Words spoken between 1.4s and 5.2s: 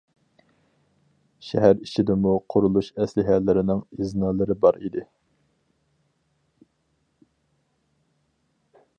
شەھەر ئىچىدىمۇ قۇرۇلۇش ئەسلىھەلىرىنىڭ ئىزنالىرى بار ئىدى.